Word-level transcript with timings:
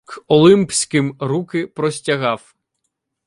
К 0.05 0.21
олимпським 0.27 1.15
руки 1.19 1.67
простягав. 1.67 2.55